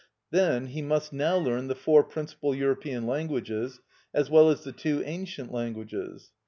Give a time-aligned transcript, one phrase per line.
[0.31, 3.81] Then he must now learn the four principal European languages,
[4.15, 6.31] as well as the two ancient languages.